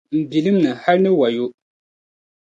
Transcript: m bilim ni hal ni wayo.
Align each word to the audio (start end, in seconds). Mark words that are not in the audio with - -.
m 0.15 0.21
bilim 0.31 0.55
ni 0.63 0.71
hal 0.83 0.97
ni 1.03 1.09
wayo. 1.19 1.45